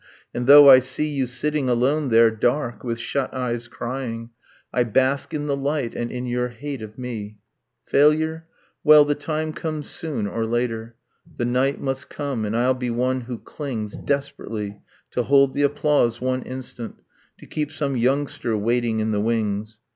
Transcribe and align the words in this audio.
and 0.33 0.47
though 0.47 0.67
I 0.67 0.79
see 0.79 1.05
You 1.05 1.27
sitting 1.27 1.69
alone 1.69 2.09
there, 2.09 2.31
dark, 2.31 2.83
with 2.83 2.97
shut 2.97 3.31
eyes 3.35 3.67
crying, 3.67 4.31
I 4.73 4.83
bask 4.83 5.31
in 5.31 5.45
the 5.45 5.55
light, 5.55 5.93
and 5.93 6.11
in 6.11 6.25
your 6.25 6.47
hate 6.47 6.81
of 6.81 6.97
me... 6.97 7.37
Failure... 7.85 8.47
well, 8.83 9.05
the 9.05 9.13
time 9.13 9.53
comes 9.53 9.91
soon 9.91 10.25
or 10.25 10.47
later... 10.47 10.95
The 11.37 11.45
night 11.45 11.79
must 11.79 12.09
come... 12.09 12.45
and 12.45 12.57
I'll 12.57 12.73
be 12.73 12.89
one 12.89 13.21
who 13.21 13.37
clings, 13.37 13.95
Desperately, 13.95 14.81
to 15.11 15.21
hold 15.21 15.53
the 15.53 15.61
applause, 15.61 16.19
one 16.19 16.41
instant, 16.41 16.95
To 17.37 17.45
keep 17.45 17.71
some 17.71 17.95
youngster 17.95 18.57
waiting 18.57 19.01
in 19.01 19.11
the 19.11 19.21
wings. 19.21 19.81